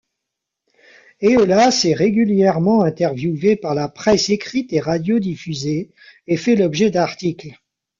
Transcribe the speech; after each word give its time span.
Eolas 1.21 1.85
est 1.85 1.93
régulièrement 1.93 2.81
interviewé 2.81 3.55
par 3.55 3.75
la 3.75 3.87
presse 3.87 4.31
écrite 4.31 4.73
et 4.73 4.79
radiodiffusée, 4.79 5.91
et 6.25 6.37
fait 6.37 6.55
l'objet 6.55 6.89
d'articles. 6.89 7.51